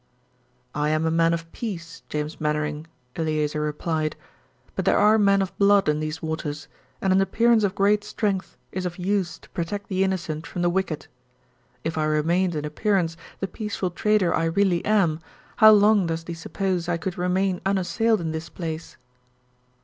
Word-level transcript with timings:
"I 0.73 0.89
am 0.89 1.05
a 1.05 1.11
man 1.11 1.31
of 1.31 1.51
peace, 1.51 2.01
James 2.09 2.41
Mainwaring," 2.41 2.87
Eleazer 3.15 3.61
replied, 3.61 4.15
"but 4.75 4.83
there 4.83 4.97
are 4.97 5.19
men 5.19 5.43
of 5.43 5.55
blood 5.59 5.87
in 5.87 5.99
these 5.99 6.23
waters, 6.23 6.67
and 7.03 7.13
an 7.13 7.21
appearance 7.21 7.63
of 7.63 7.75
great 7.75 8.03
strength 8.03 8.57
is 8.71 8.87
of 8.87 8.97
use 8.97 9.37
to 9.37 9.49
protect 9.51 9.89
the 9.89 10.03
innocent 10.03 10.47
from 10.47 10.63
the 10.63 10.71
wicked. 10.71 11.05
If 11.83 11.99
I 11.99 12.05
remained 12.05 12.55
in 12.55 12.65
appearance 12.65 13.15
the 13.41 13.47
peaceful 13.47 13.91
trader 13.91 14.33
I 14.33 14.45
really 14.45 14.83
am, 14.85 15.19
how 15.57 15.69
long 15.71 16.07
does 16.07 16.23
thee 16.23 16.33
suppose 16.33 16.89
I 16.89 16.97
could 16.97 17.15
remain 17.19 17.61
unassailed 17.63 18.21
in 18.21 18.31
this 18.31 18.49
place?" 18.49 18.97